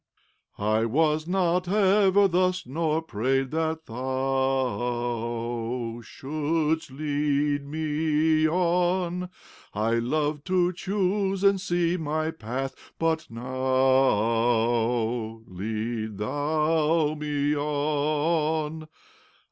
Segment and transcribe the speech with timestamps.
[0.57, 9.29] I was not ever thus, nor prayed that Thou Shouldst lead me on;
[9.75, 18.87] I loved to choose and see my path; but now Lead Thou me on.